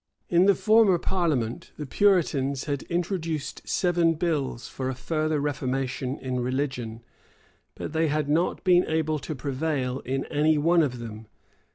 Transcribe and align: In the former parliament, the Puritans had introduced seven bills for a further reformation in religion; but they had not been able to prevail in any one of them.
In 0.29 0.47
the 0.47 0.55
former 0.55 0.97
parliament, 0.97 1.73
the 1.77 1.85
Puritans 1.85 2.63
had 2.63 2.81
introduced 2.89 3.69
seven 3.69 4.15
bills 4.15 4.67
for 4.67 4.89
a 4.89 4.95
further 4.95 5.39
reformation 5.39 6.17
in 6.17 6.39
religion; 6.39 7.03
but 7.75 7.93
they 7.93 8.07
had 8.07 8.27
not 8.27 8.63
been 8.63 8.83
able 8.87 9.19
to 9.19 9.35
prevail 9.35 9.99
in 9.99 10.25
any 10.25 10.57
one 10.57 10.81
of 10.81 10.97
them. 10.97 11.27